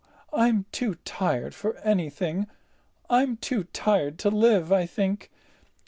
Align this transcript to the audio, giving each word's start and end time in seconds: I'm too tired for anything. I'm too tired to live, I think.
I'm 0.33 0.65
too 0.71 0.95
tired 1.05 1.53
for 1.53 1.77
anything. 1.81 2.47
I'm 3.07 3.37
too 3.37 3.65
tired 3.65 4.17
to 4.25 4.31
live, 4.31 4.71
I 4.71 4.87
think. 4.87 5.29